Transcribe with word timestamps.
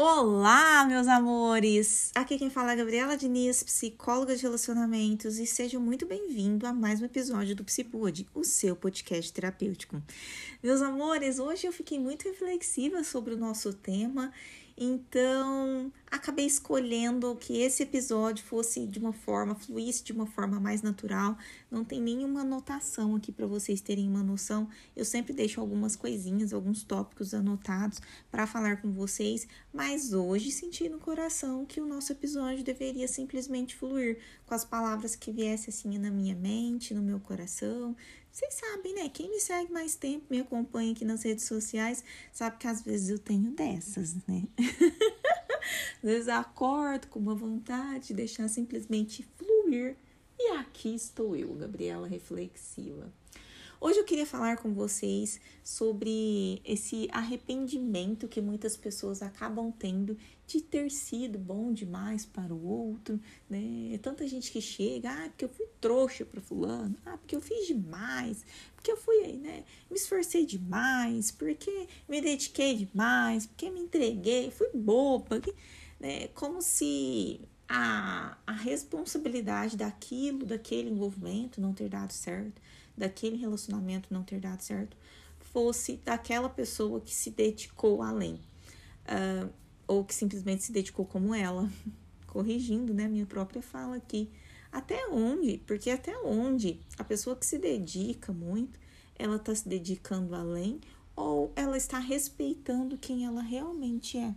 Olá, 0.00 0.84
meus 0.84 1.08
amores! 1.08 2.12
Aqui 2.14 2.38
quem 2.38 2.48
fala 2.48 2.70
é 2.70 2.74
a 2.74 2.76
Gabriela 2.76 3.16
Diniz, 3.16 3.64
psicóloga 3.64 4.36
de 4.36 4.42
relacionamentos, 4.44 5.40
e 5.40 5.44
sejam 5.44 5.80
muito 5.80 6.06
bem-vindos 6.06 6.68
a 6.68 6.72
mais 6.72 7.02
um 7.02 7.04
episódio 7.04 7.56
do 7.56 7.64
Psipod, 7.64 8.24
o 8.32 8.44
seu 8.44 8.76
podcast 8.76 9.32
terapêutico. 9.32 10.00
Meus 10.62 10.82
amores, 10.82 11.40
hoje 11.40 11.66
eu 11.66 11.72
fiquei 11.72 11.98
muito 11.98 12.28
reflexiva 12.28 13.02
sobre 13.02 13.34
o 13.34 13.36
nosso 13.36 13.72
tema 13.72 14.32
então, 14.80 15.92
acabei 16.08 16.46
escolhendo 16.46 17.34
que 17.34 17.60
esse 17.62 17.82
episódio 17.82 18.44
fosse 18.44 18.86
de 18.86 19.00
uma 19.00 19.12
forma, 19.12 19.56
fluísse 19.56 20.04
de 20.04 20.12
uma 20.12 20.24
forma 20.24 20.60
mais 20.60 20.82
natural. 20.82 21.36
Não 21.68 21.84
tem 21.84 22.00
nenhuma 22.00 22.42
anotação 22.42 23.16
aqui 23.16 23.32
para 23.32 23.44
vocês 23.44 23.80
terem 23.80 24.08
uma 24.08 24.22
noção. 24.22 24.68
Eu 24.94 25.04
sempre 25.04 25.32
deixo 25.32 25.60
algumas 25.60 25.96
coisinhas, 25.96 26.52
alguns 26.52 26.84
tópicos 26.84 27.34
anotados 27.34 28.00
para 28.30 28.46
falar 28.46 28.80
com 28.80 28.92
vocês, 28.92 29.48
mas 29.72 30.12
hoje 30.12 30.52
senti 30.52 30.88
no 30.88 31.00
coração 31.00 31.66
que 31.66 31.80
o 31.80 31.86
nosso 31.86 32.12
episódio 32.12 32.62
deveria 32.62 33.08
simplesmente 33.08 33.74
fluir 33.74 34.20
com 34.46 34.54
as 34.54 34.64
palavras 34.64 35.16
que 35.16 35.32
viessem 35.32 35.70
assim 35.70 35.98
na 35.98 36.10
minha 36.10 36.36
mente, 36.36 36.94
no 36.94 37.02
meu 37.02 37.18
coração, 37.18 37.96
vocês 38.38 38.54
sabem, 38.54 38.94
né? 38.94 39.08
Quem 39.08 39.28
me 39.28 39.40
segue 39.40 39.72
mais 39.72 39.96
tempo, 39.96 40.26
me 40.30 40.40
acompanha 40.40 40.92
aqui 40.92 41.04
nas 41.04 41.24
redes 41.24 41.44
sociais, 41.44 42.04
sabe 42.32 42.56
que 42.56 42.68
às 42.68 42.82
vezes 42.82 43.08
eu 43.08 43.18
tenho 43.18 43.50
dessas, 43.50 44.14
né? 44.28 44.44
às 45.98 46.04
vezes 46.04 46.28
acordo 46.28 47.08
com 47.08 47.18
uma 47.18 47.34
vontade 47.34 48.08
de 48.08 48.14
deixar 48.14 48.46
simplesmente 48.46 49.28
fluir. 49.36 49.96
E 50.38 50.52
aqui 50.52 50.94
estou 50.94 51.34
eu, 51.34 51.52
Gabriela 51.54 52.06
Reflexiva. 52.06 53.12
Hoje 53.80 54.00
eu 54.00 54.04
queria 54.04 54.26
falar 54.26 54.56
com 54.56 54.74
vocês 54.74 55.40
sobre 55.62 56.60
esse 56.64 57.08
arrependimento 57.12 58.26
que 58.26 58.40
muitas 58.40 58.76
pessoas 58.76 59.22
acabam 59.22 59.70
tendo 59.70 60.18
de 60.48 60.60
ter 60.60 60.90
sido 60.90 61.38
bom 61.38 61.72
demais 61.72 62.26
para 62.26 62.52
o 62.52 62.66
outro, 62.66 63.20
né? 63.48 63.94
É 63.94 63.98
tanta 63.98 64.26
gente 64.26 64.50
que 64.50 64.60
chega, 64.60 65.08
ah, 65.08 65.28
porque 65.28 65.44
eu 65.44 65.48
fui 65.48 65.66
trouxa 65.80 66.24
para 66.24 66.40
fulano, 66.40 66.96
ah, 67.06 67.16
porque 67.18 67.36
eu 67.36 67.40
fiz 67.40 67.68
demais, 67.68 68.44
porque 68.74 68.90
eu 68.90 68.96
fui, 68.96 69.34
né, 69.34 69.62
me 69.88 69.96
esforcei 69.96 70.44
demais, 70.44 71.30
porque 71.30 71.86
me 72.08 72.20
dediquei 72.20 72.74
demais, 72.74 73.46
porque 73.46 73.70
me 73.70 73.78
entreguei, 73.78 74.50
fui 74.50 74.70
boba, 74.74 75.40
né? 76.00 76.26
Como 76.34 76.60
se 76.60 77.40
a, 77.68 78.36
a 78.44 78.52
responsabilidade 78.52 79.76
daquilo, 79.76 80.44
daquele 80.44 80.90
envolvimento 80.90 81.60
não 81.60 81.72
ter 81.72 81.88
dado 81.88 82.12
certo, 82.12 82.60
daquele 82.98 83.36
relacionamento 83.36 84.12
não 84.12 84.22
ter 84.22 84.40
dado 84.40 84.60
certo 84.60 84.96
fosse 85.38 85.96
daquela 86.04 86.48
pessoa 86.48 87.00
que 87.00 87.14
se 87.14 87.30
dedicou 87.30 88.02
além. 88.02 88.34
Uh, 89.06 89.50
ou 89.86 90.04
que 90.04 90.14
simplesmente 90.14 90.64
se 90.64 90.72
dedicou 90.72 91.06
como 91.06 91.34
ela. 91.34 91.70
Corrigindo, 92.26 92.92
né, 92.92 93.08
minha 93.08 93.24
própria 93.24 93.62
fala 93.62 93.96
aqui. 93.96 94.30
Até 94.70 95.08
onde? 95.08 95.58
Porque 95.66 95.90
até 95.90 96.16
onde 96.18 96.78
a 96.98 97.04
pessoa 97.04 97.34
que 97.34 97.46
se 97.46 97.58
dedica 97.58 98.32
muito, 98.32 98.78
ela 99.18 99.36
está 99.36 99.54
se 99.54 99.66
dedicando 99.66 100.34
além 100.34 100.80
ou 101.16 101.52
ela 101.56 101.76
está 101.76 101.98
respeitando 101.98 102.96
quem 102.96 103.24
ela 103.24 103.42
realmente 103.42 104.18
é, 104.18 104.34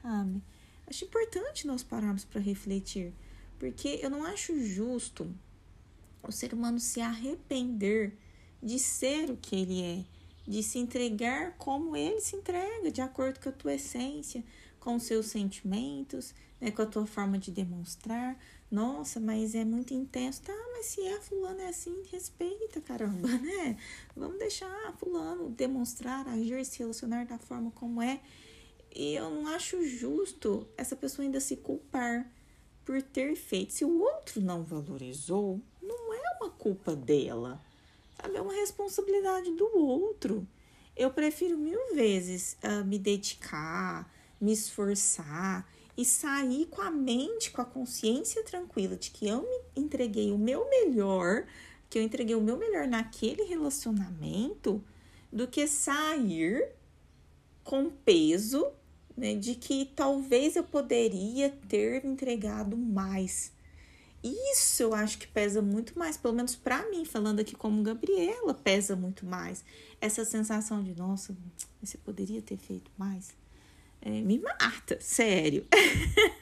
sabe? 0.00 0.42
Acho 0.86 1.04
importante 1.04 1.66
nós 1.66 1.82
pararmos 1.82 2.24
para 2.24 2.40
refletir, 2.40 3.12
porque 3.58 4.00
eu 4.02 4.08
não 4.08 4.24
acho 4.24 4.58
justo 4.64 5.30
o 6.22 6.32
ser 6.32 6.52
humano 6.52 6.78
se 6.78 7.00
arrepender 7.00 8.16
de 8.62 8.78
ser 8.78 9.30
o 9.30 9.36
que 9.36 9.56
ele 9.56 9.82
é, 9.82 10.04
de 10.46 10.62
se 10.62 10.78
entregar 10.78 11.56
como 11.58 11.96
ele 11.96 12.20
se 12.20 12.36
entrega, 12.36 12.90
de 12.90 13.00
acordo 13.00 13.40
com 13.40 13.48
a 13.48 13.52
tua 13.52 13.74
essência, 13.74 14.44
com 14.78 14.96
os 14.96 15.04
seus 15.04 15.26
sentimentos, 15.26 16.34
né, 16.60 16.70
com 16.70 16.82
a 16.82 16.86
tua 16.86 17.06
forma 17.06 17.38
de 17.38 17.50
demonstrar. 17.50 18.38
Nossa, 18.70 19.20
mas 19.20 19.54
é 19.54 19.64
muito 19.64 19.92
intenso. 19.92 20.42
Tá, 20.42 20.54
mas 20.72 20.86
se 20.86 21.00
é 21.02 21.20
fulano 21.20 21.60
é 21.60 21.68
assim, 21.68 22.02
respeita, 22.10 22.80
caramba, 22.80 23.28
né? 23.38 23.76
Vamos 24.16 24.38
deixar 24.38 24.96
fulano 24.98 25.50
demonstrar, 25.50 26.26
agir, 26.26 26.64
se 26.64 26.78
relacionar 26.78 27.26
da 27.26 27.38
forma 27.38 27.70
como 27.72 28.00
é. 28.00 28.20
E 28.94 29.14
eu 29.14 29.30
não 29.30 29.46
acho 29.48 29.84
justo 29.86 30.66
essa 30.76 30.96
pessoa 30.96 31.24
ainda 31.24 31.40
se 31.40 31.56
culpar 31.56 32.30
por 32.84 33.00
ter 33.02 33.36
feito. 33.36 33.72
Se 33.72 33.84
o 33.84 34.00
outro 34.00 34.40
não 34.40 34.62
valorizou, 34.62 35.60
uma 36.42 36.50
culpa 36.50 36.94
dela, 36.94 37.60
sabe? 38.16 38.36
É 38.36 38.40
uma 38.40 38.52
responsabilidade 38.52 39.52
do 39.52 39.70
outro. 39.76 40.46
Eu 40.96 41.10
prefiro 41.10 41.56
mil 41.56 41.94
vezes 41.94 42.56
uh, 42.62 42.84
me 42.84 42.98
dedicar, 42.98 44.12
me 44.40 44.52
esforçar 44.52 45.66
e 45.96 46.04
sair 46.04 46.66
com 46.66 46.80
a 46.80 46.90
mente, 46.90 47.50
com 47.50 47.62
a 47.62 47.64
consciência 47.64 48.42
tranquila 48.42 48.96
de 48.96 49.10
que 49.10 49.28
eu 49.28 49.42
me 49.42 49.82
entreguei 49.82 50.32
o 50.32 50.38
meu 50.38 50.68
melhor, 50.68 51.46
que 51.88 51.98
eu 51.98 52.02
entreguei 52.02 52.34
o 52.34 52.40
meu 52.40 52.56
melhor 52.56 52.86
naquele 52.86 53.44
relacionamento, 53.44 54.82
do 55.30 55.46
que 55.46 55.66
sair 55.66 56.72
com 57.64 57.88
peso 57.90 58.66
né, 59.16 59.34
de 59.34 59.54
que 59.54 59.90
talvez 59.94 60.56
eu 60.56 60.64
poderia 60.64 61.50
ter 61.68 62.04
entregado 62.04 62.76
mais. 62.76 63.52
Isso 64.22 64.82
eu 64.82 64.94
acho 64.94 65.18
que 65.18 65.26
pesa 65.26 65.60
muito 65.60 65.98
mais, 65.98 66.16
pelo 66.16 66.34
menos 66.34 66.54
para 66.54 66.88
mim, 66.90 67.04
falando 67.04 67.40
aqui 67.40 67.56
como 67.56 67.82
Gabriela, 67.82 68.54
pesa 68.54 68.94
muito 68.94 69.26
mais. 69.26 69.64
Essa 70.00 70.24
sensação 70.24 70.82
de, 70.82 70.94
nossa, 70.94 71.36
você 71.82 71.98
poderia 71.98 72.40
ter 72.40 72.56
feito 72.56 72.90
mais. 72.96 73.34
É, 74.00 74.10
me 74.20 74.38
mata, 74.38 74.98
sério. 75.00 75.66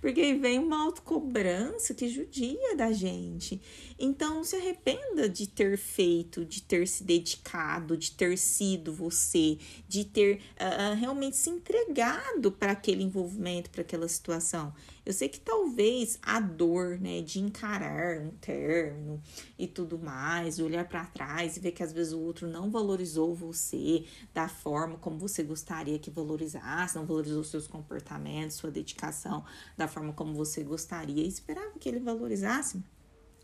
Porque 0.00 0.34
vem 0.34 0.58
uma 0.58 0.84
autocobrança 0.84 1.94
que 1.94 2.08
judia 2.08 2.76
da 2.76 2.92
gente. 2.92 3.60
Então, 3.98 4.44
se 4.44 4.56
arrependa 4.56 5.28
de 5.28 5.46
ter 5.46 5.76
feito, 5.76 6.44
de 6.44 6.62
ter 6.62 6.86
se 6.86 7.02
dedicado, 7.02 7.96
de 7.96 8.12
ter 8.12 8.38
sido 8.38 8.92
você, 8.92 9.58
de 9.88 10.04
ter 10.04 10.40
uh, 10.54 10.94
realmente 10.94 11.36
se 11.36 11.50
entregado 11.50 12.52
para 12.52 12.72
aquele 12.72 13.02
envolvimento, 13.02 13.70
para 13.70 13.82
aquela 13.82 14.06
situação. 14.06 14.72
Eu 15.08 15.14
sei 15.14 15.26
que 15.26 15.40
talvez 15.40 16.18
a 16.20 16.38
dor, 16.38 17.00
né, 17.00 17.22
de 17.22 17.40
encarar 17.40 18.20
um 18.20 18.30
término 18.32 19.22
e 19.58 19.66
tudo 19.66 19.98
mais, 19.98 20.58
olhar 20.58 20.86
para 20.86 21.06
trás 21.06 21.56
e 21.56 21.60
ver 21.60 21.72
que 21.72 21.82
às 21.82 21.94
vezes 21.94 22.12
o 22.12 22.20
outro 22.20 22.46
não 22.46 22.70
valorizou 22.70 23.34
você 23.34 24.04
da 24.34 24.48
forma 24.48 24.98
como 24.98 25.18
você 25.18 25.42
gostaria 25.42 25.98
que 25.98 26.10
valorizasse, 26.10 26.96
não 26.96 27.06
valorizou 27.06 27.42
seus 27.42 27.66
comportamentos, 27.66 28.58
sua 28.58 28.70
dedicação 28.70 29.42
da 29.76 29.88
forma 29.88 30.12
como 30.12 30.34
você 30.34 30.62
gostaria 30.62 31.24
e 31.24 31.28
esperava 31.28 31.78
que 31.78 31.88
ele 31.88 32.00
valorizasse. 32.00 32.82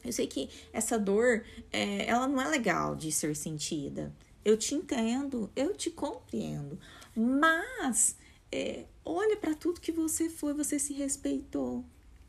Eu 0.04 0.12
sei 0.12 0.26
que 0.26 0.50
essa 0.72 0.98
dor, 0.98 1.44
é, 1.72 2.06
ela 2.06 2.28
não 2.28 2.40
é 2.40 2.48
legal 2.48 2.94
de 2.94 3.10
ser 3.10 3.34
sentida. 3.34 4.14
Eu 4.44 4.58
te 4.58 4.74
entendo, 4.74 5.50
eu 5.56 5.74
te 5.74 5.90
compreendo, 5.90 6.78
mas 7.16 8.16
é, 8.52 8.84
olha 9.04 9.36
para 9.36 9.54
tudo 9.54 9.80
que 9.80 9.90
você 9.90 10.28
foi, 10.28 10.52
você 10.52 10.78
se 10.78 10.92
respeitou. 10.92 11.84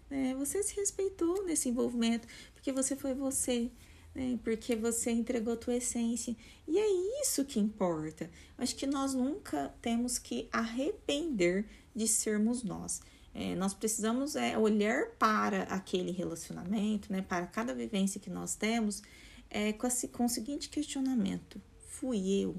Né? 0.09 0.34
Você 0.35 0.64
se 0.64 0.75
respeitou 0.75 1.44
nesse 1.44 1.69
envolvimento, 1.69 2.28
porque 2.53 2.72
você 2.72 2.96
foi 2.96 3.14
você, 3.14 3.69
né? 4.14 4.40
porque 4.44 4.75
você 4.75 5.12
entregou 5.12 5.53
a 5.53 5.58
tua 5.58 5.75
essência. 5.75 6.35
E 6.68 6.78
é 6.80 7.22
isso 7.22 7.44
que 7.44 7.59
importa. 7.59 8.30
Acho 8.58 8.75
que 8.75 8.88
nós 8.88 9.14
nunca 9.14 9.75
temos 9.81 10.18
que 10.18 10.47
arrepender 10.52 11.66
de 11.94 12.08
sermos 12.08 12.64
nós. 12.64 13.02
É, 13.35 13.53
nós 13.53 13.73
precisamos 13.73 14.35
é, 14.35 14.57
olhar 14.57 15.12
para 15.19 15.63
aquele 15.63 16.12
relacionamento, 16.12 17.12
né, 17.12 17.22
para 17.22 17.46
cada 17.46 17.75
vivência 17.75 18.19
que 18.19 18.29
nós 18.29 18.56
temos, 18.56 19.03
é, 19.50 19.73
com, 19.73 19.85
esse, 19.85 20.07
com 20.07 20.25
o 20.25 20.29
seguinte 20.29 20.69
questionamento: 20.69 21.61
fui 21.87 22.41
eu? 22.41 22.55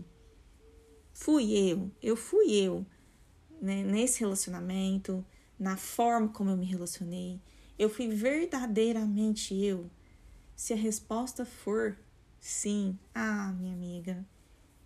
Fui 1.13 1.51
eu? 1.51 1.91
Eu 2.01 2.15
fui 2.15 2.53
eu? 2.53 2.87
né, 3.61 3.83
nesse 3.83 4.21
relacionamento, 4.21 5.25
na 5.59 5.77
forma 5.77 6.29
como 6.29 6.51
eu 6.51 6.57
me 6.57 6.67
relacionei? 6.67 7.41
Eu 7.79 7.89
fui 7.89 8.09
verdadeiramente 8.09 9.55
eu? 9.55 9.91
Se 10.55 10.73
a 10.73 10.77
resposta 10.77 11.45
for 11.45 11.97
sim, 12.41 12.99
ah, 13.15 13.53
minha 13.59 13.75
amiga, 13.75 14.25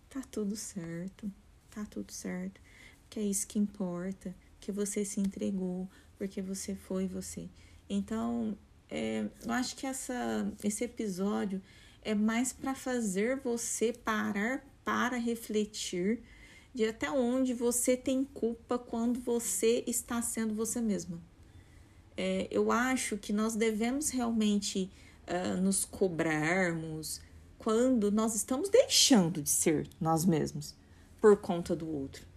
tá 0.09 0.21
tudo 0.29 0.55
certo, 0.55 1.31
tá 1.69 1.85
tudo 1.85 2.11
certo, 2.11 2.59
que 3.09 3.19
é 3.19 3.23
isso 3.23 3.47
que 3.47 3.59
importa, 3.59 4.35
que 4.61 4.71
você 4.71 5.03
se 5.03 5.19
entregou, 5.19 5.89
porque 6.17 6.41
você 6.41 6.75
foi 6.75 7.07
você. 7.07 7.49
Então, 7.89 8.57
é, 8.89 9.25
eu 9.43 9.51
acho 9.51 9.75
que 9.75 9.85
essa, 9.85 10.49
esse 10.63 10.83
episódio 10.85 11.61
é 12.01 12.15
mais 12.15 12.53
para 12.53 12.73
fazer 12.73 13.37
você 13.37 13.91
parar 13.91 14.65
para 14.85 15.17
refletir 15.17 16.23
de 16.73 16.85
até 16.85 17.11
onde 17.11 17.53
você 17.53 17.97
tem 17.97 18.23
culpa 18.23 18.77
quando 18.77 19.19
você 19.19 19.83
está 19.85 20.21
sendo 20.21 20.53
você 20.53 20.79
mesma. 20.79 21.21
É, 22.15 22.47
eu 22.51 22.71
acho 22.71 23.17
que 23.17 23.33
nós 23.33 23.55
devemos 23.55 24.09
realmente 24.09 24.91
uh, 25.27 25.59
nos 25.61 25.85
cobrarmos 25.85 27.21
quando 27.57 28.11
nós 28.11 28.35
estamos 28.35 28.69
deixando 28.69 29.41
de 29.41 29.49
ser 29.49 29.87
nós 29.99 30.25
mesmos 30.25 30.75
por 31.19 31.37
conta 31.37 31.75
do 31.75 31.87
outro. 31.87 32.30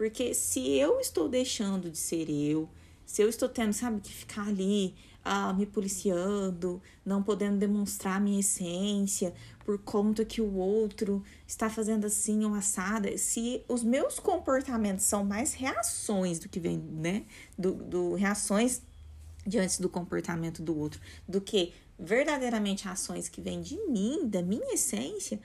Porque 0.00 0.32
se 0.32 0.66
eu 0.78 0.98
estou 0.98 1.28
deixando 1.28 1.90
de 1.90 1.98
ser 1.98 2.30
eu, 2.30 2.70
se 3.04 3.20
eu 3.20 3.28
estou 3.28 3.50
tendo, 3.50 3.74
sabe, 3.74 4.00
que 4.00 4.10
ficar 4.10 4.48
ali 4.48 4.94
ah, 5.22 5.52
me 5.52 5.66
policiando, 5.66 6.80
não 7.04 7.22
podendo 7.22 7.58
demonstrar 7.58 8.18
minha 8.18 8.40
essência 8.40 9.34
por 9.62 9.76
conta 9.76 10.24
que 10.24 10.40
o 10.40 10.54
outro 10.54 11.22
está 11.46 11.68
fazendo 11.68 12.06
assim 12.06 12.46
ou 12.46 12.54
assada, 12.54 13.14
se 13.18 13.62
os 13.68 13.84
meus 13.84 14.18
comportamentos 14.18 15.04
são 15.04 15.22
mais 15.22 15.52
reações 15.52 16.38
do 16.38 16.48
que 16.48 16.58
vem, 16.58 16.78
né, 16.78 17.26
do, 17.58 17.74
do 17.74 18.14
reações 18.14 18.80
diante 19.46 19.82
do 19.82 19.90
comportamento 19.90 20.62
do 20.62 20.78
outro, 20.78 20.98
do 21.28 21.42
que 21.42 21.74
verdadeiramente 21.98 22.88
ações 22.88 23.28
que 23.28 23.42
vêm 23.42 23.60
de 23.60 23.76
mim, 23.86 24.26
da 24.26 24.40
minha 24.40 24.72
essência, 24.72 25.38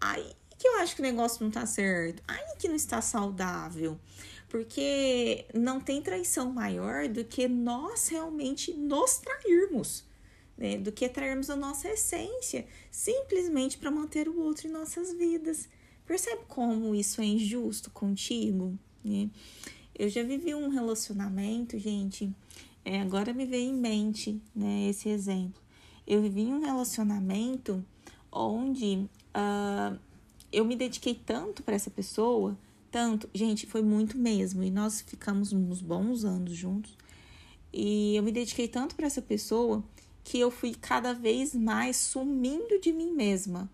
aí 0.00 0.32
que 0.60 0.68
eu 0.68 0.76
acho 0.76 0.94
que 0.94 1.00
o 1.00 1.02
negócio 1.02 1.42
não 1.42 1.50
tá 1.50 1.64
certo, 1.64 2.22
aí 2.28 2.54
que 2.58 2.68
não 2.68 2.76
está 2.76 3.00
saudável. 3.00 3.98
Porque 4.46 5.46
não 5.54 5.80
tem 5.80 6.02
traição 6.02 6.52
maior 6.52 7.08
do 7.08 7.24
que 7.24 7.48
nós 7.48 8.08
realmente 8.08 8.74
nos 8.74 9.16
trairmos, 9.16 10.04
né? 10.58 10.76
Do 10.76 10.92
que 10.92 11.08
trairmos 11.08 11.48
a 11.48 11.56
nossa 11.56 11.88
essência, 11.88 12.66
simplesmente 12.90 13.78
para 13.78 13.90
manter 13.90 14.28
o 14.28 14.38
outro 14.38 14.68
em 14.68 14.70
nossas 14.70 15.14
vidas. 15.14 15.66
Percebe 16.04 16.42
como 16.46 16.94
isso 16.94 17.22
é 17.22 17.24
injusto 17.24 17.90
contigo? 17.90 18.78
Né? 19.02 19.30
Eu 19.98 20.10
já 20.10 20.22
vivi 20.22 20.54
um 20.54 20.68
relacionamento, 20.68 21.78
gente. 21.78 22.30
É, 22.84 23.00
agora 23.00 23.32
me 23.32 23.46
veio 23.46 23.70
em 23.70 23.74
mente 23.74 24.42
né, 24.54 24.88
esse 24.90 25.08
exemplo. 25.08 25.62
Eu 26.06 26.20
vivi 26.20 26.46
um 26.46 26.60
relacionamento 26.60 27.82
onde 28.30 29.08
uh, 29.34 29.98
eu 30.52 30.64
me 30.64 30.76
dediquei 30.76 31.14
tanto 31.14 31.62
para 31.62 31.74
essa 31.74 31.90
pessoa, 31.90 32.56
tanto, 32.90 33.28
gente, 33.32 33.66
foi 33.66 33.82
muito 33.82 34.18
mesmo, 34.18 34.62
e 34.62 34.70
nós 34.70 35.00
ficamos 35.00 35.52
uns 35.52 35.80
bons 35.80 36.24
anos 36.24 36.56
juntos. 36.56 36.96
E 37.72 38.16
eu 38.16 38.22
me 38.22 38.32
dediquei 38.32 38.66
tanto 38.66 38.96
para 38.96 39.06
essa 39.06 39.22
pessoa 39.22 39.84
que 40.24 40.38
eu 40.38 40.50
fui 40.50 40.74
cada 40.74 41.12
vez 41.12 41.54
mais 41.54 41.96
sumindo 41.96 42.80
de 42.80 42.92
mim 42.92 43.12
mesma 43.12 43.70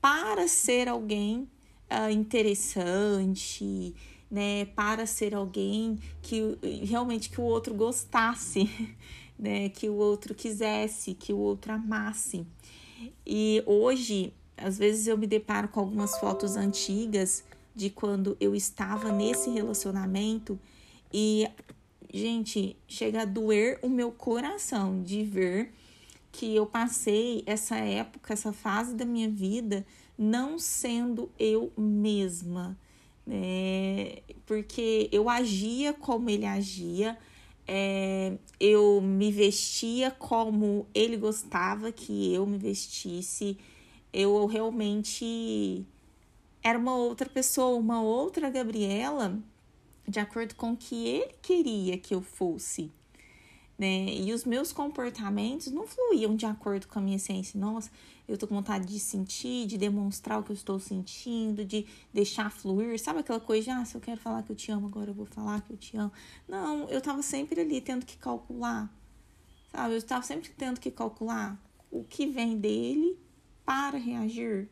para 0.00 0.46
ser 0.48 0.88
alguém 0.88 1.48
uh, 1.90 2.10
interessante, 2.10 3.94
né, 4.30 4.66
para 4.66 5.06
ser 5.06 5.34
alguém 5.34 5.98
que 6.22 6.58
realmente 6.84 7.30
que 7.30 7.40
o 7.40 7.44
outro 7.44 7.74
gostasse, 7.74 8.68
né, 9.38 9.68
que 9.68 9.88
o 9.88 9.94
outro 9.94 10.34
quisesse, 10.34 11.14
que 11.14 11.32
o 11.32 11.38
outro 11.38 11.72
amasse. 11.72 12.44
E 13.26 13.62
hoje 13.66 14.32
às 14.60 14.78
vezes 14.78 15.06
eu 15.06 15.16
me 15.16 15.26
deparo 15.26 15.68
com 15.68 15.80
algumas 15.80 16.18
fotos 16.18 16.56
antigas 16.56 17.44
de 17.74 17.90
quando 17.90 18.36
eu 18.40 18.54
estava 18.54 19.12
nesse 19.12 19.50
relacionamento 19.50 20.58
e, 21.12 21.48
gente, 22.12 22.76
chega 22.86 23.22
a 23.22 23.24
doer 23.24 23.78
o 23.82 23.88
meu 23.88 24.10
coração 24.10 25.02
de 25.02 25.22
ver 25.24 25.72
que 26.32 26.54
eu 26.54 26.66
passei 26.66 27.42
essa 27.46 27.76
época, 27.76 28.32
essa 28.32 28.52
fase 28.52 28.94
da 28.94 29.04
minha 29.04 29.28
vida 29.28 29.86
não 30.18 30.58
sendo 30.58 31.30
eu 31.38 31.72
mesma, 31.76 32.76
né? 33.24 34.18
Porque 34.44 35.08
eu 35.12 35.28
agia 35.30 35.92
como 35.92 36.28
ele 36.28 36.44
agia, 36.44 37.16
é, 37.66 38.36
eu 38.58 39.00
me 39.00 39.30
vestia 39.30 40.10
como 40.10 40.86
ele 40.94 41.16
gostava 41.16 41.92
que 41.92 42.34
eu 42.34 42.46
me 42.46 42.58
vestisse 42.58 43.56
eu 44.18 44.46
realmente 44.46 45.86
era 46.60 46.76
uma 46.76 46.96
outra 46.96 47.28
pessoa, 47.28 47.78
uma 47.78 48.02
outra 48.02 48.50
Gabriela, 48.50 49.38
de 50.08 50.18
acordo 50.18 50.56
com 50.56 50.72
o 50.72 50.76
que 50.76 51.06
ele 51.06 51.34
queria 51.40 51.96
que 51.96 52.12
eu 52.12 52.20
fosse. 52.20 52.90
Né? 53.78 54.06
E 54.12 54.32
os 54.32 54.44
meus 54.44 54.72
comportamentos 54.72 55.70
não 55.70 55.86
fluíam 55.86 56.34
de 56.34 56.46
acordo 56.46 56.88
com 56.88 56.98
a 56.98 57.02
minha 57.02 57.14
essência. 57.14 57.60
Nossa, 57.60 57.92
eu 58.26 58.36
tô 58.36 58.48
com 58.48 58.56
vontade 58.56 58.86
de 58.86 58.98
sentir, 58.98 59.68
de 59.68 59.78
demonstrar 59.78 60.40
o 60.40 60.42
que 60.42 60.50
eu 60.50 60.56
estou 60.56 60.80
sentindo, 60.80 61.64
de 61.64 61.86
deixar 62.12 62.50
fluir. 62.50 62.98
Sabe 62.98 63.20
aquela 63.20 63.38
coisa 63.38 63.66
de, 63.66 63.70
ah, 63.70 63.84
se 63.84 63.94
eu 63.94 64.00
quero 64.00 64.20
falar 64.20 64.42
que 64.42 64.50
eu 64.50 64.56
te 64.56 64.72
amo, 64.72 64.88
agora 64.88 65.10
eu 65.10 65.14
vou 65.14 65.26
falar 65.26 65.60
que 65.60 65.72
eu 65.72 65.76
te 65.76 65.96
amo. 65.96 66.10
Não, 66.48 66.88
eu 66.88 67.00
tava 67.00 67.22
sempre 67.22 67.60
ali 67.60 67.80
tendo 67.80 68.04
que 68.04 68.16
calcular. 68.16 68.92
Sabe? 69.70 69.94
Eu 69.94 70.02
tava 70.02 70.24
sempre 70.24 70.50
tendo 70.58 70.80
que 70.80 70.90
calcular 70.90 71.56
o 71.88 72.02
que 72.02 72.26
vem 72.26 72.58
dele 72.58 73.16
para 73.68 73.98
reagir. 73.98 74.66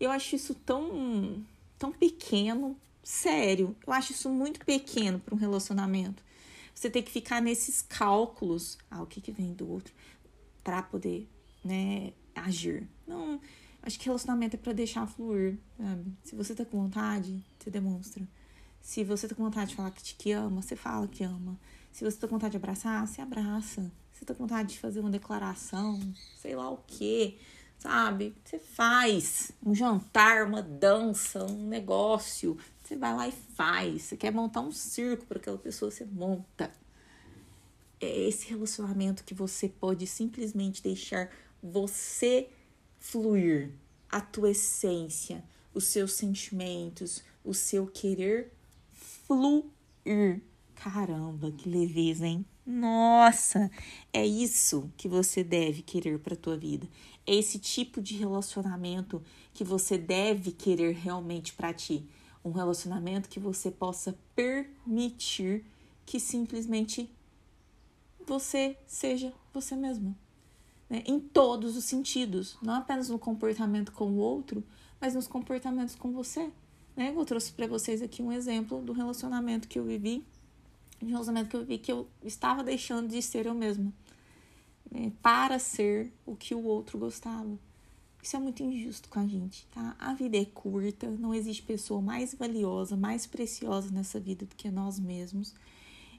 Eu 0.00 0.10
acho 0.10 0.34
isso 0.34 0.54
tão, 0.54 1.44
tão 1.78 1.92
pequeno, 1.92 2.74
sério. 3.02 3.76
Eu 3.86 3.92
acho 3.92 4.12
isso 4.12 4.30
muito 4.30 4.64
pequeno 4.64 5.20
para 5.20 5.34
um 5.34 5.36
relacionamento. 5.36 6.22
Você 6.74 6.88
tem 6.88 7.02
que 7.02 7.10
ficar 7.10 7.42
nesses 7.42 7.82
cálculos, 7.82 8.78
ah, 8.90 9.02
o 9.02 9.06
que, 9.06 9.20
que 9.20 9.30
vem 9.30 9.52
do 9.52 9.70
outro, 9.70 9.92
para 10.62 10.82
poder, 10.82 11.28
né, 11.62 12.14
agir. 12.34 12.88
Não, 13.06 13.38
acho 13.82 13.98
que 13.98 14.06
relacionamento 14.06 14.56
é 14.56 14.58
para 14.58 14.72
deixar 14.72 15.06
fluir, 15.06 15.58
sabe? 15.76 16.10
Se 16.24 16.34
você 16.34 16.54
tá 16.54 16.64
com 16.64 16.80
vontade, 16.80 17.44
você 17.58 17.68
demonstra. 17.68 18.26
Se 18.80 19.04
você 19.04 19.28
tá 19.28 19.34
com 19.34 19.44
vontade 19.44 19.70
de 19.70 19.76
falar 19.76 19.90
que 19.90 20.02
te 20.02 20.14
que 20.14 20.32
ama, 20.32 20.62
você 20.62 20.74
fala 20.74 21.06
que 21.06 21.22
ama. 21.22 21.60
Se 21.92 22.02
você 22.02 22.16
tá 22.16 22.26
com 22.26 22.36
vontade 22.36 22.52
de 22.52 22.56
abraçar, 22.56 23.06
você 23.06 23.20
abraça. 23.20 23.92
Se 24.12 24.20
você 24.20 24.24
tá 24.24 24.34
com 24.34 24.44
vontade 24.44 24.70
de 24.70 24.78
fazer 24.78 25.00
uma 25.00 25.10
declaração, 25.10 26.00
sei 26.40 26.56
lá 26.56 26.70
o 26.70 26.78
quê 26.86 27.36
sabe? 27.84 28.34
Você 28.42 28.58
faz 28.58 29.52
um 29.64 29.74
jantar, 29.74 30.46
uma 30.46 30.62
dança, 30.62 31.44
um 31.44 31.68
negócio. 31.68 32.56
Você 32.82 32.96
vai 32.96 33.14
lá 33.14 33.28
e 33.28 33.32
faz. 33.32 34.02
Você 34.02 34.16
quer 34.16 34.32
montar 34.32 34.62
um 34.62 34.72
circo 34.72 35.26
para 35.26 35.36
aquela 35.38 35.58
pessoa, 35.58 35.90
você 35.90 36.06
monta. 36.06 36.72
É 38.00 38.20
esse 38.26 38.48
relacionamento 38.48 39.22
que 39.22 39.34
você 39.34 39.68
pode 39.68 40.06
simplesmente 40.06 40.82
deixar 40.82 41.30
você 41.62 42.48
fluir, 42.98 43.70
a 44.10 44.20
tua 44.20 44.52
essência, 44.52 45.44
os 45.74 45.84
seus 45.88 46.14
sentimentos, 46.14 47.22
o 47.44 47.52
seu 47.52 47.86
querer 47.86 48.50
fluir. 48.92 50.40
Caramba, 50.74 51.52
que 51.52 51.68
leveza, 51.68 52.26
hein? 52.26 52.46
Nossa, 52.66 53.70
é 54.10 54.26
isso 54.26 54.90
que 54.96 55.06
você 55.06 55.44
deve 55.44 55.82
querer 55.82 56.18
para 56.18 56.34
tua 56.34 56.56
vida. 56.56 56.88
É 57.26 57.34
esse 57.34 57.58
tipo 57.58 58.00
de 58.00 58.16
relacionamento 58.16 59.22
que 59.52 59.62
você 59.62 59.98
deve 59.98 60.50
querer 60.50 60.94
realmente 60.94 61.52
para 61.52 61.74
ti. 61.74 62.06
Um 62.42 62.52
relacionamento 62.52 63.28
que 63.28 63.38
você 63.38 63.70
possa 63.70 64.18
permitir 64.34 65.64
que 66.06 66.18
simplesmente 66.18 67.10
você 68.26 68.78
seja 68.86 69.32
você 69.52 69.76
mesma. 69.76 70.16
Né? 70.88 71.02
Em 71.06 71.20
todos 71.20 71.76
os 71.76 71.84
sentidos, 71.84 72.56
não 72.62 72.74
apenas 72.74 73.10
no 73.10 73.18
comportamento 73.18 73.92
com 73.92 74.06
o 74.06 74.16
outro, 74.16 74.64
mas 74.98 75.14
nos 75.14 75.26
comportamentos 75.26 75.94
com 75.94 76.12
você. 76.12 76.50
Né? 76.96 77.12
Eu 77.14 77.24
trouxe 77.26 77.52
para 77.52 77.66
vocês 77.66 78.00
aqui 78.00 78.22
um 78.22 78.32
exemplo 78.32 78.80
do 78.80 78.94
relacionamento 78.94 79.68
que 79.68 79.78
eu 79.78 79.84
vivi 79.84 80.24
de 81.04 81.12
relacionamento 81.12 81.50
que 81.50 81.56
eu 81.56 81.64
vi 81.64 81.78
que 81.78 81.92
eu 81.92 82.08
estava 82.22 82.62
deixando 82.62 83.08
de 83.08 83.20
ser 83.22 83.46
eu 83.46 83.54
mesma 83.54 83.92
né, 84.94 85.12
para 85.20 85.58
ser 85.58 86.12
o 86.24 86.36
que 86.36 86.54
o 86.54 86.62
outro 86.62 86.98
gostava. 86.98 87.58
Isso 88.22 88.36
é 88.36 88.38
muito 88.38 88.62
injusto 88.62 89.08
com 89.10 89.18
a 89.18 89.26
gente, 89.26 89.66
tá? 89.66 89.94
A 89.98 90.14
vida 90.14 90.38
é 90.38 90.46
curta, 90.46 91.10
não 91.10 91.34
existe 91.34 91.62
pessoa 91.62 92.00
mais 92.00 92.34
valiosa, 92.34 92.96
mais 92.96 93.26
preciosa 93.26 93.90
nessa 93.90 94.18
vida 94.18 94.46
do 94.46 94.54
que 94.54 94.70
nós 94.70 94.98
mesmos. 94.98 95.52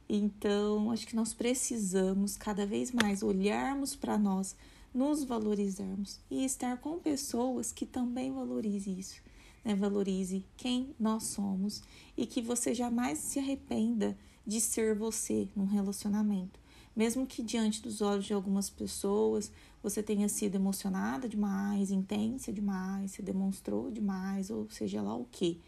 Então, 0.07 0.91
acho 0.91 1.07
que 1.07 1.15
nós 1.15 1.33
precisamos 1.33 2.37
cada 2.37 2.63
vez 2.63 2.91
mais 2.91 3.23
olharmos 3.23 3.95
para 3.95 4.19
nós, 4.19 4.55
nos 4.93 5.23
valorizarmos 5.23 6.19
e 6.29 6.45
estar 6.45 6.77
com 6.77 6.99
pessoas 6.99 7.71
que 7.71 7.87
também 7.87 8.31
valorizem 8.31 8.99
isso, 8.99 9.19
né? 9.63 9.73
Valorize 9.73 10.45
quem 10.55 10.93
nós 10.99 11.23
somos 11.23 11.81
e 12.15 12.27
que 12.27 12.39
você 12.39 12.75
jamais 12.75 13.17
se 13.17 13.39
arrependa 13.39 14.15
de 14.45 14.61
ser 14.61 14.95
você 14.95 15.47
num 15.55 15.65
relacionamento. 15.65 16.59
Mesmo 16.95 17.27
que 17.27 17.43
diante 17.43 17.81
dos 17.81 18.01
olhos 18.01 18.25
de 18.25 18.33
algumas 18.33 18.69
pessoas 18.69 19.51
você 19.83 20.01
tenha 20.01 20.29
sido 20.29 20.55
emocionada 20.55 21.27
demais, 21.27 21.91
intensa 21.91 22.51
demais, 22.51 23.11
se 23.11 23.21
demonstrou 23.21 23.91
demais, 23.91 24.49
ou 24.49 24.69
seja 24.69 25.01
lá 25.01 25.15
o 25.15 25.25
que, 25.25 25.59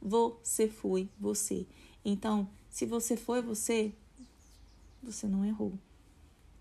você 0.00 0.68
foi 0.68 1.08
você. 1.18 1.66
Então, 2.04 2.48
se 2.70 2.86
você 2.86 3.16
foi 3.16 3.42
você, 3.42 3.92
você 5.02 5.26
não 5.26 5.44
errou, 5.44 5.72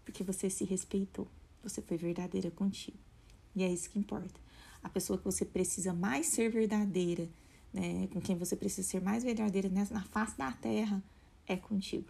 porque 0.03 0.24
você 0.24 0.50
se 0.50 0.63
respeitou, 0.63 1.27
você 1.63 1.82
foi 1.82 1.98
verdadeira 1.98 2.50
contigo. 2.51 2.98
E 3.55 3.63
é 3.63 3.72
isso 3.72 3.89
que 3.89 4.00
importa. 4.00 4.39
A 4.82 4.89
pessoa 4.89 5.17
que 5.17 5.25
você 5.25 5.46
precisa 5.46 5.94
mais 5.94 6.27
ser 6.27 6.50
verdadeira, 6.50 7.29
né, 7.74 8.08
com 8.12 8.20
quem 8.20 8.36
você 8.36 8.55
precisa 8.55 8.88
ser 8.88 9.01
mais 9.01 9.24
verdadeira 9.24 9.70
na 9.70 10.03
face 10.03 10.38
da 10.38 10.51
terra, 10.51 11.03
é 11.48 11.56
contigo. 11.56 12.08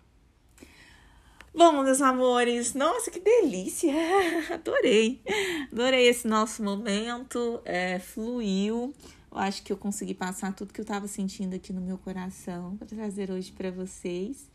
Bom, 1.54 1.84
meus 1.84 2.02
amores, 2.02 2.74
nossa, 2.74 3.10
que 3.10 3.20
delícia! 3.20 3.94
Adorei, 4.54 5.22
adorei 5.72 6.10
esse 6.10 6.28
nosso 6.28 6.62
momento, 6.62 7.62
é, 7.64 7.98
fluiu. 7.98 8.94
Eu 9.32 9.38
acho 9.38 9.64
que 9.64 9.72
eu 9.72 9.78
consegui 9.78 10.14
passar 10.14 10.54
tudo 10.54 10.74
que 10.74 10.82
eu 10.82 10.84
estava 10.84 11.08
sentindo 11.08 11.56
aqui 11.56 11.72
no 11.72 11.80
meu 11.80 11.98
coração 11.98 12.76
para 12.76 12.88
trazer 12.88 13.32
hoje 13.32 13.54
para 13.54 13.72
vocês. 13.72 14.50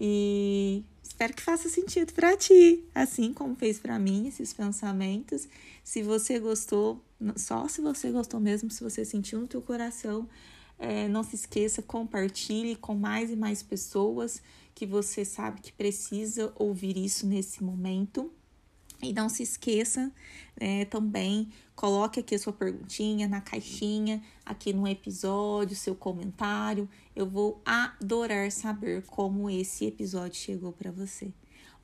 E 0.00 0.84
espero 1.02 1.34
que 1.34 1.42
faça 1.42 1.68
sentido 1.68 2.12
para 2.12 2.36
ti, 2.36 2.84
assim 2.94 3.32
como 3.32 3.54
fez 3.56 3.78
para 3.78 3.98
mim 3.98 4.28
esses 4.28 4.52
pensamentos. 4.52 5.48
Se 5.82 6.02
você 6.02 6.38
gostou, 6.38 7.04
só 7.36 7.66
se 7.66 7.80
você 7.80 8.10
gostou 8.10 8.38
mesmo, 8.38 8.70
se 8.70 8.82
você 8.82 9.04
sentiu 9.04 9.40
no 9.40 9.48
teu 9.48 9.60
coração, 9.60 10.28
é, 10.80 11.06
não 11.06 11.22
se 11.22 11.36
esqueça, 11.36 11.82
compartilhe 11.82 12.74
com 12.74 12.94
mais 12.94 13.30
e 13.30 13.36
mais 13.36 13.62
pessoas 13.62 14.42
que 14.74 14.86
você 14.86 15.26
sabe 15.26 15.60
que 15.60 15.72
precisa 15.72 16.52
ouvir 16.56 16.96
isso 16.96 17.26
nesse 17.26 17.62
momento. 17.62 18.32
E 19.02 19.12
não 19.12 19.28
se 19.28 19.42
esqueça 19.42 20.12
é, 20.56 20.84
também, 20.84 21.50
coloque 21.74 22.20
aqui 22.20 22.34
a 22.34 22.38
sua 22.38 22.52
perguntinha 22.52 23.26
na 23.28 23.40
caixinha, 23.40 24.22
aqui 24.44 24.72
no 24.72 24.86
episódio, 24.86 25.76
seu 25.76 25.94
comentário. 25.94 26.88
Eu 27.14 27.26
vou 27.26 27.60
adorar 27.64 28.50
saber 28.50 29.02
como 29.06 29.48
esse 29.48 29.86
episódio 29.86 30.38
chegou 30.38 30.72
para 30.72 30.90
você. 30.90 31.32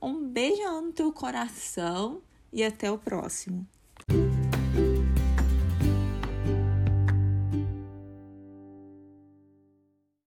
Um 0.00 0.28
beijão 0.28 0.86
no 0.86 0.92
teu 0.92 1.12
coração 1.12 2.22
e 2.52 2.62
até 2.62 2.90
o 2.90 2.98
próximo. 2.98 3.66